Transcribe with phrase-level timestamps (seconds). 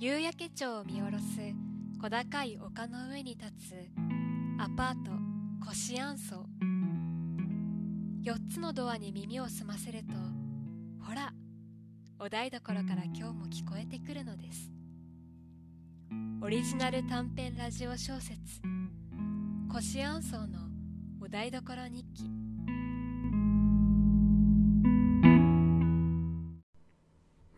[0.00, 1.24] 夕焼け町を見下ろす
[2.00, 3.74] 小高い丘の上に立つ
[4.58, 5.10] アパート
[5.62, 6.46] コシアンソ
[8.24, 10.14] 4つのドアに耳を澄ませると
[11.06, 11.34] ほら
[12.18, 14.72] お台所から今日も聞こえてくるのです。
[16.42, 18.62] オリジナル短編ラジオ小説
[19.70, 20.70] 「コシアンソの
[21.20, 22.24] お台所日記」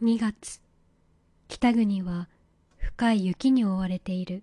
[0.02, 0.60] 2月
[1.46, 2.28] 北国は
[2.94, 4.42] 深い雪に覆われている。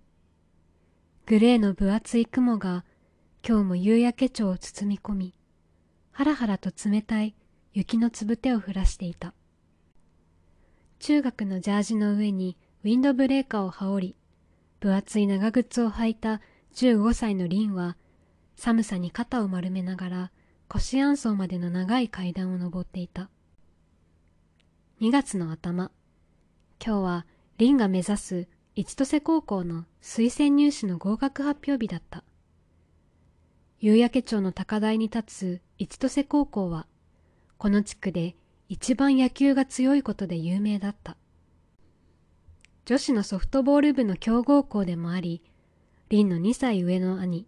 [1.26, 2.84] グレーの分厚い雲が
[3.46, 5.34] 今日も夕焼け町を包み込み
[6.10, 7.36] ハラハラと冷たい
[7.72, 9.34] 雪のつぶてを降らしていた。
[10.98, 14.16] 中学のジャージの上にウィンドブレーカーを羽織り
[14.80, 16.40] 分厚い長靴を履いた
[16.74, 17.96] 15歳のリンは
[18.56, 20.32] 寒さに肩を丸めながら
[20.66, 23.30] 腰安層までの長い階段を登っていた。
[25.00, 25.92] 2月の頭
[26.84, 27.26] 今日は
[27.60, 32.24] リンが目指す一戸瀬高校の推薦入試の合格発表日だった。
[33.80, 36.86] 夕焼け町の高台に立つ一戸瀬高校は、
[37.58, 38.34] この地区で
[38.70, 41.18] 一番野球が強いことで有名だった。
[42.86, 45.42] 女子のソフトボール部の強豪校でもあり、
[46.08, 47.46] リンの2歳上の兄、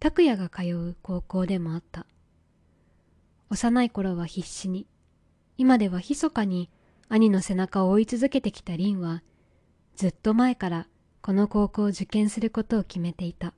[0.00, 2.06] 拓也が通う高校でもあった。
[3.50, 4.86] 幼い頃は必死に、
[5.58, 6.70] 今では密かに
[7.10, 9.22] 兄の背中を追い続けてきたリンは、
[9.96, 10.88] ずっと前から
[11.20, 13.54] この高校を受験することを決めていた。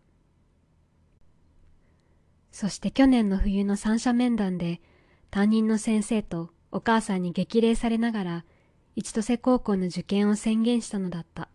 [2.53, 4.81] そして去年の冬の三者面談で
[5.31, 8.45] 担任の先生とお母さんに激励されながら
[8.95, 11.49] 一戸瀬高校の受験を宣言したのだった。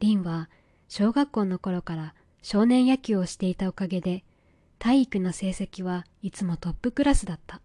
[0.00, 0.50] リンは
[0.88, 4.22] 小学校の頃から少年野球をしていたおかげで
[4.78, 7.60] 体育の成績はいつもトップクラスだった。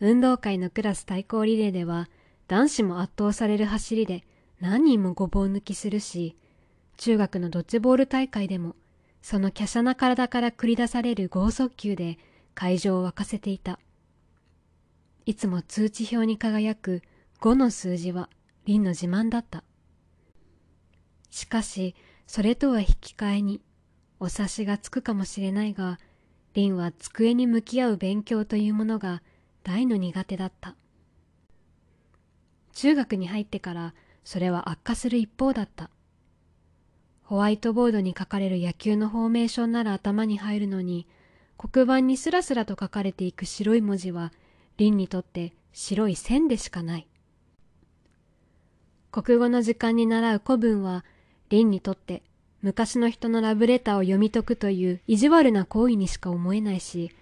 [0.00, 2.08] 運動会のクラス対抗リレーでは
[2.48, 4.24] 男子も圧倒される走りで
[4.60, 6.36] 何人もごぼう抜きするし、
[6.96, 8.76] 中学のドッジボール大会でも
[9.22, 12.18] その華奢な体から繰り出される剛速球で
[12.54, 13.78] 会場を沸かせていた。
[15.26, 17.02] いつも通知表に輝く
[17.40, 18.28] 5の数字は
[18.64, 19.64] リンの自慢だった。
[21.30, 21.94] しかし、
[22.26, 23.60] それとは引き換えに、
[24.18, 25.98] お察しがつくかもしれないが、
[26.54, 29.22] リンは机に向き合う勉強というものが
[29.62, 30.74] 大の苦手だった。
[32.72, 33.94] 中学に入ってから
[34.24, 35.90] それは悪化する一方だった。
[37.24, 41.06] ホワイトボードに書かれる野球のフォーメーションなら頭に入るのに、
[41.56, 44.32] 黒板にスラスラと書かれていく白い文字は、
[44.78, 47.06] 凛にとって白い線でしかない。
[49.12, 51.04] 国語の時間に習う古文は、
[51.50, 52.22] 凛にとって
[52.62, 57.12] 昔の人のラブレターを読み解くという意地悪な行為にしか思えないし、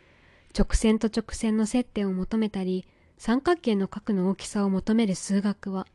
[0.59, 2.85] 直線と直線の接点を求めたり、
[3.17, 5.87] 三角形の角の大きさを求める数学は、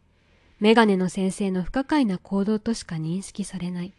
[0.59, 3.93] メガネの先生の不可解な行動としか認識されない。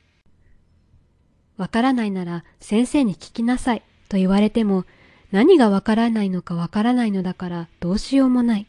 [1.59, 4.87] わからないなら先生に聞きなさいと言われても、
[5.33, 8.67] 何がわからないのかわからないのだからどうしようもない。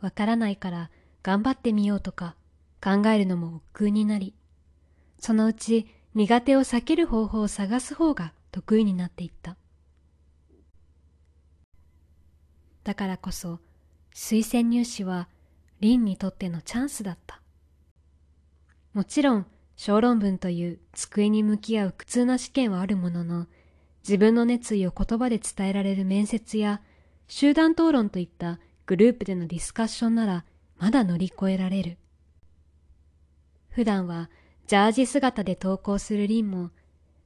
[0.00, 0.90] わからないから
[1.22, 2.34] 頑張ってみようとか
[2.82, 4.34] 考えるのも億劫になり、
[5.18, 9.56] そのうち苦手を避ける方法を探す方が得意になっていった。
[12.92, 13.58] だからこそ
[14.14, 15.26] 推薦入試は
[15.80, 17.40] リンにとってのチャンスだった。
[18.92, 23.46] もちろん小論文という机に向き合う苦痛な試験はあるものの、
[24.06, 26.82] 自分の熱意を言葉で伝えられる面接や
[27.28, 30.44] 集団討論といったグループでのディスカッションなら
[30.76, 31.96] まだ乗り越えられる。
[33.70, 34.28] 普段は
[34.66, 36.72] ジャージ姿で登校するリンも、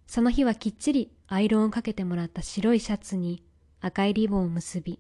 [0.06, 3.42] その日はきっちりアイロンをかけてもらった白いシャツに
[3.78, 4.98] 赤いリボンを結び、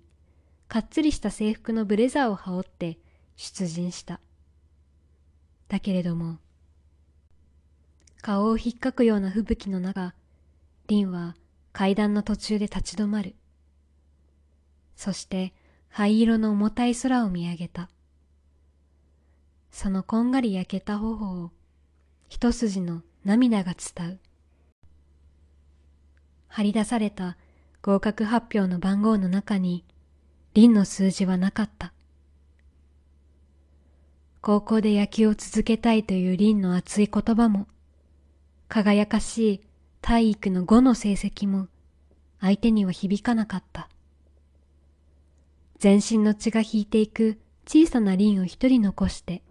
[0.68, 2.98] かっつりした制服のブレザーを羽織って
[3.36, 4.20] 出陣した。
[5.68, 6.38] だけれども、
[8.20, 10.14] 顔を引っかくような吹雪の中、
[10.88, 11.36] 凛は
[11.72, 13.34] 階段の途中で立ち止まる。
[14.96, 15.52] そして
[15.88, 17.88] 灰色の重たい空を見上げた。
[19.70, 21.50] そのこんがり焼けた頬を
[22.28, 24.18] 一筋の涙が伝う。
[26.48, 27.36] 張り出された
[27.82, 29.84] 合格発表の番号の中に
[30.56, 31.92] リンの数字はなかった。
[34.40, 37.66] 高校で野球を続けたいというリンの熱い言葉も、
[38.66, 39.60] 輝かしい
[40.00, 41.68] 体育の5の成績も
[42.40, 43.90] 相手には響かなかった。
[45.78, 49.42] 全身の血が引いていく小さなリンを一人残して、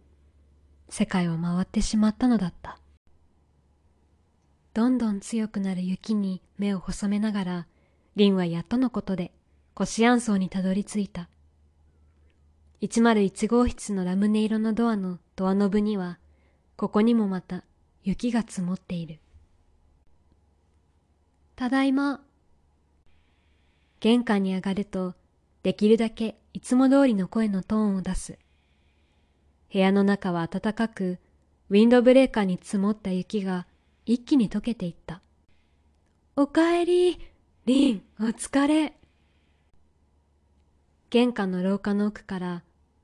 [0.89, 2.79] 世界を回ってしまったのだった。
[4.73, 7.67] どんどん強くなる雪に目を細めながら、
[8.15, 9.31] リンはやっとのことで
[9.75, 11.27] コシアン層にたどり着いた。
[12.81, 16.17] 101号室のラムネ色のドアのドアノブには、
[16.77, 17.65] ここにもまた
[18.01, 19.19] 雪が積もっている。
[21.57, 22.21] ただいま。
[23.99, 25.13] 玄関に上がると、
[25.61, 28.39] できるだけいつも通りの声のトーンを出す。
[29.73, 31.19] 部屋の中は暖かく、
[31.69, 33.67] ウィンドブレーカーに積もった雪が
[34.05, 35.21] 一気に溶けていった。
[36.37, 37.19] おかえり、
[37.65, 38.93] リン、お疲れ。
[41.15, 42.63] 玄関の廊下の奥から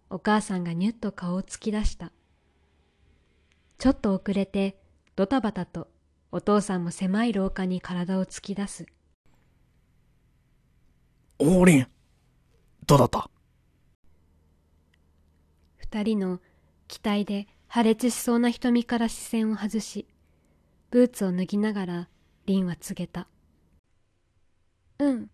[0.10, 2.12] お母さんがニュッと顔を突き出した。
[3.78, 4.76] ちょっと遅れて
[5.16, 5.88] ドタバタと
[6.30, 8.86] お父さんも狭い廊下に体を突き出す。
[11.40, 11.88] おーりん、
[12.86, 13.30] どうだった？
[15.78, 16.42] 二人の
[16.90, 20.06] 期待で破裂しそうな瞳から視線を外し、
[20.90, 22.10] ブーツを脱ぎながら
[22.46, 23.30] リンは告げた。
[25.00, 25.28] うん、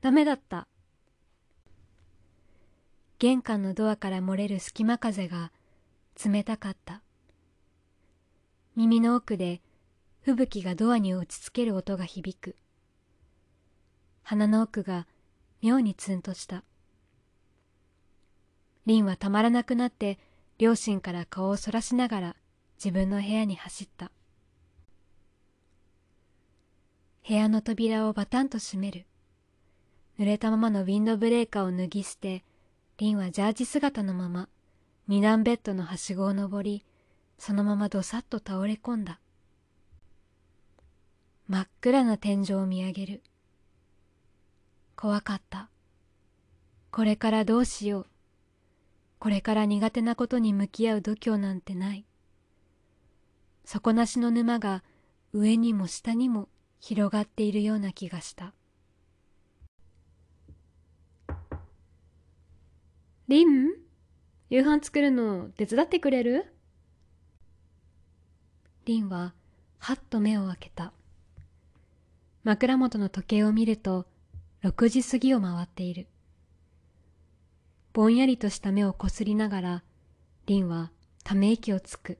[0.00, 0.68] ダメだった。
[3.20, 5.52] 玄関のドアから漏れる隙間風が
[6.24, 7.02] 冷たかった。
[8.76, 9.60] 耳の奥で
[10.22, 12.56] 吹雪がドアに打ちつける音が響く。
[14.22, 15.06] 鼻の奥が
[15.60, 16.64] 妙にツンとした。
[18.86, 20.18] リンはたまらなくなって
[20.56, 22.36] 両親から顔をそらしながら
[22.82, 24.10] 自分の部屋に走った。
[27.28, 29.04] 部屋の扉をバタンと閉める。
[30.18, 32.44] 濡れたままのウィンドブレーカーを脱ぎ捨て、
[33.00, 34.50] リンはジャージ姿のまま
[35.08, 36.84] 二段ベッドのはしごを登り、
[37.38, 39.20] そのままどさっと倒れ込んだ。
[41.48, 43.22] 真っ暗な天井を見上げる。
[44.96, 45.70] 怖かった。
[46.90, 48.06] これからどうしよう。
[49.18, 52.04] これから苦手なことに向き合う度胸なんてない。
[53.64, 54.84] 底なしの沼が
[55.32, 56.50] 上にも下にも
[56.80, 58.52] 広がっているような気がした。
[63.30, 63.68] リン
[64.48, 66.52] 夕飯作るの手伝ってくれる？
[68.86, 69.34] リンは
[69.78, 70.92] はっと目を開けた。
[72.42, 74.08] 枕元の時計を見ると
[74.64, 76.08] 6時過ぎを回っている。
[77.92, 79.84] ぼんやりとした目をこすりながら、
[80.46, 80.90] リンは
[81.22, 82.18] ため息をつく。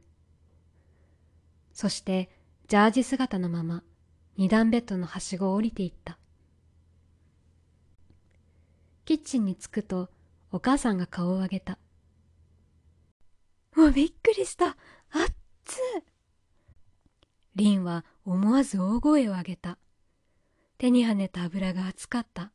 [1.72, 2.30] そして
[2.68, 3.82] ジャージ姿のまま
[4.36, 6.18] 二段ベッドのはしごを降りていった。
[9.04, 10.08] キッチンに着くと
[10.52, 11.78] お母さんが顔を上げた。
[13.76, 14.66] もうびっくりした。
[14.66, 14.76] あっ
[15.64, 15.78] つ
[17.54, 19.78] リンは思わず大声を上げた。
[20.78, 22.52] 手に跳ねた油が熱かった。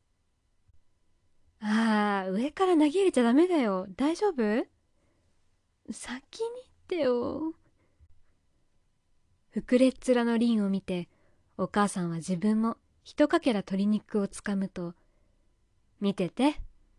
[1.61, 3.87] ああ、上から投げ入れちゃダメだよ。
[3.95, 4.65] 大丈夫？
[5.91, 7.53] 先にってよ。
[9.55, 11.07] 膨れっ面のリンを見て、
[11.57, 14.95] お母さんは自分も一かけら鶏肉をつかむと、
[16.01, 16.55] 見てて、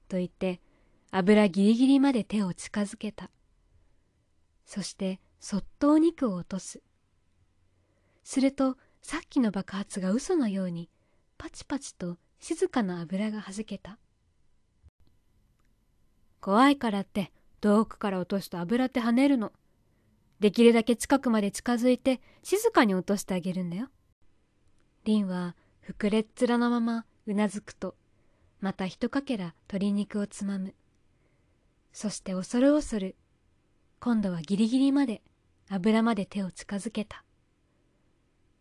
[0.09, 0.61] と言って
[1.11, 3.31] 油ギリギリまで手を近づけた。
[4.65, 6.83] そしてそっとお肉を落とす。
[8.25, 10.91] するとさっきの爆発が嘘のように
[11.39, 13.99] パチパチと静かな油がはじけた。
[16.41, 19.53] 怖いからって遠くから落とすと油って跳ねるの。
[20.41, 23.89] できるだけ近くまで近づいて静かに落としてあげるんだよ。
[25.05, 25.55] リンは
[25.89, 27.95] 膨れっ面のままうなずくと
[28.61, 30.75] また一かけら鶏肉をつまむ。
[31.99, 33.17] そして恐る恐る
[34.01, 35.23] 今度はギリギリまで
[35.71, 37.25] 油まで手を近づけた。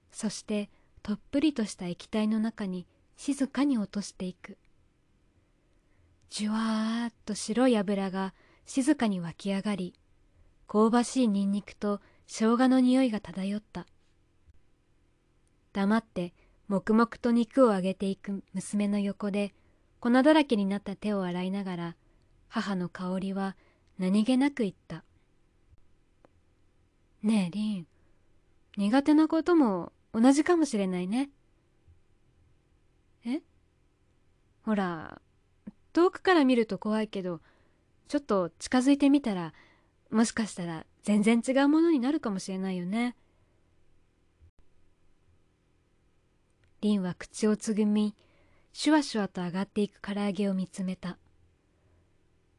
[0.09, 0.69] そして
[1.03, 2.87] とっぷりとした液体の中に
[3.17, 4.57] 静かに落としていく。
[6.29, 8.33] じゅわーっと白い油が
[8.65, 9.93] 静かに湧き上がり
[10.65, 13.85] 香ばしいニンニクと生姜の匂いが漂った。
[15.73, 16.33] 黙って
[16.69, 19.53] 黙々と肉を揚げていく娘の横で
[19.99, 21.95] 粉だらけになった手を洗いながら
[22.55, 23.57] 母の香りは
[23.99, 25.03] 何気なく言った。
[27.21, 27.87] ねえ、リン。
[28.77, 31.29] 苦手なことも同じかもしれないね。
[33.25, 33.41] え？
[34.63, 35.21] ほら、
[35.91, 37.41] 遠くから見ると怖いけど、
[38.07, 39.53] ちょっと近づいてみたら、
[40.09, 43.17] もしかしたら全然違うものになるかもしれないよね。
[46.79, 48.15] リンは口をつぐみ、
[48.71, 51.17] シュワシュワと上がっていく唐揚げを見つめた。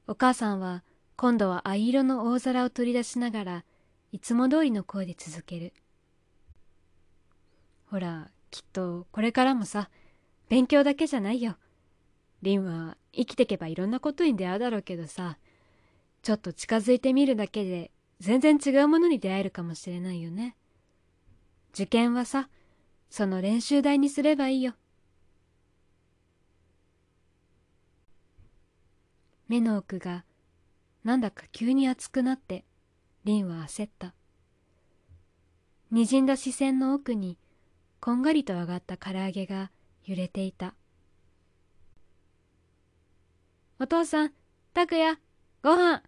[0.09, 0.85] お母さんは
[1.17, 3.65] 今度は藍色の大皿を取り出しながら
[4.13, 5.73] いつも通りの声で続ける。
[7.91, 9.91] ほら、きっとこれからもさ、
[10.49, 11.57] 勉強だけじゃないよ。
[12.43, 15.39] リンは生きてけばいろんなことに出会うだろうけどさ、
[16.23, 20.57] ちょっと近づいてみるだけで全然違うものに出会えるかもしれないよね。
[21.75, 22.49] 受験はさ、
[23.11, 24.75] その練習台にすればいいよ。
[29.49, 30.25] 目の奥が
[31.07, 32.65] なんだか急に熱くなって、
[33.23, 34.13] 凛は焦った。
[35.93, 37.39] 滲んだ視線の奥に、
[38.01, 39.71] こんがりと上がった唐揚げが
[40.05, 40.75] 揺れていた。
[43.79, 44.33] お父さん、
[44.75, 45.17] 拓也、
[45.63, 46.03] ご飯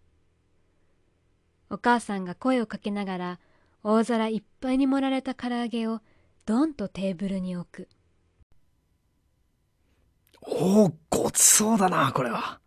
[1.71, 3.41] お母さんが声をかけながら
[3.85, 6.01] 大皿いっぱいに盛られた唐揚げを
[6.45, 7.89] ドンとテーブルに置く。
[10.43, 12.59] おお、ごちそうだな、これは。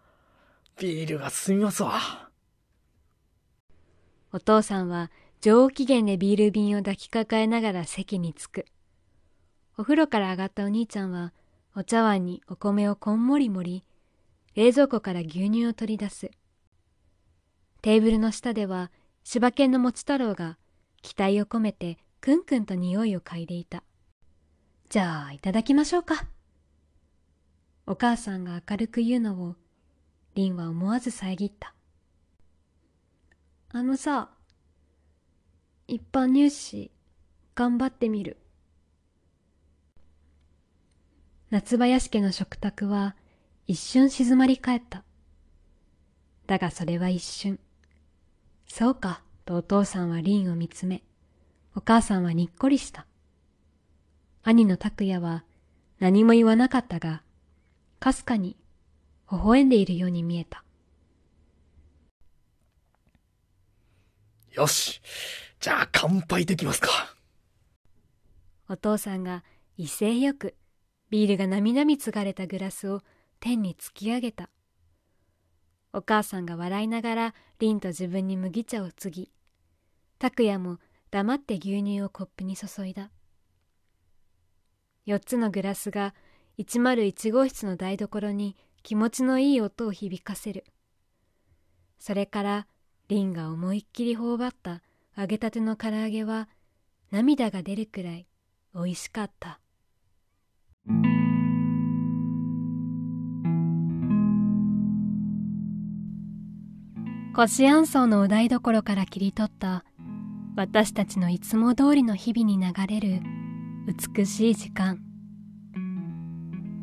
[0.82, 2.00] ビールが進みますわ。
[4.34, 8.66] お父さんは上機嫌でビール瓶を抱きかかえながら席に着く。
[9.78, 11.34] お風呂から上がったお兄ちゃんは
[11.76, 13.86] お茶碗にお米をこんもり盛り、
[14.56, 16.32] 冷蔵庫から牛乳を取り出す。
[17.84, 18.90] テーブルの下では
[19.24, 20.58] 柴犬のもち太郎が
[21.04, 23.84] 期待を込めてくんくんと匂いを嗅いでいた。
[24.90, 26.26] じゃあいただきましょうか。
[27.86, 29.56] お母さんが明るく言うのを、
[30.34, 31.74] 凛は思わず遮った。
[33.70, 34.30] あのさ、
[35.88, 36.92] 一般入試、
[37.54, 38.38] 頑張ってみる。
[41.50, 43.16] 夏林家の食卓は
[43.68, 45.04] 一瞬静まり返った。
[46.48, 47.60] だがそれは一瞬。
[48.68, 51.04] そうか、とお父さんは凛を見つめ、
[51.76, 53.06] お母さんはにっこりした。
[54.44, 55.44] 兄の拓也は
[56.00, 57.22] 何も言わなかったが、
[58.00, 58.56] かすかに
[59.32, 60.66] 微笑んでいるように見えた。
[64.52, 65.02] よし。
[65.62, 66.90] じゃあ乾杯できますか。
[68.68, 69.44] お父さんが
[69.78, 70.56] 威勢よく
[71.10, 73.02] ビールがなみなみ継がれたグラスを
[73.40, 74.50] 天に突き上げた。
[75.94, 79.32] お母さんが笑いながら凛と自分に麦茶を継ぎ、
[80.20, 83.12] 拓也も黙って牛乳をコップに注いだ。
[85.06, 86.14] 四つのグラスが
[86.58, 90.66] 101号室の台所に気持ちのいい音を響かせる。
[92.00, 92.68] それから
[93.08, 94.82] 凛が思いっきり頬張った
[95.18, 96.50] 揚げたての唐揚げは
[97.12, 98.28] 涙が出るくらい
[98.74, 99.60] 美味しかった。
[107.34, 109.86] コシアンソーのお台所から切り取った
[110.58, 113.22] 私たちのいつも通りの日々に流れる
[114.16, 115.00] 美しい時間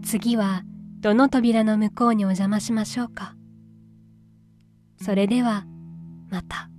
[0.02, 0.62] 次は
[1.00, 3.34] どの扉の向こうにお邪魔しましょうか
[5.00, 5.64] それでは
[6.28, 6.70] また。